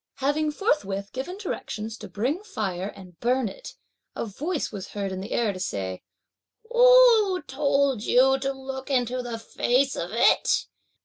Having 0.15 0.53
forthwith 0.53 1.11
given 1.13 1.37
directions 1.37 1.95
to 1.99 2.07
bring 2.09 2.41
fire 2.41 2.87
and 2.87 3.19
burn 3.19 3.47
it, 3.47 3.75
a 4.15 4.25
voice 4.25 4.71
was 4.71 4.87
heard 4.93 5.11
in 5.11 5.21
the 5.21 5.31
air 5.31 5.53
to 5.53 5.59
say, 5.59 6.01
"Who 6.71 7.43
told 7.43 8.01
you 8.01 8.39
to 8.39 8.51
look 8.51 8.89
into 8.89 9.21
the 9.21 9.37
face 9.37 9.95
of 9.95 10.09
it? 10.11 10.65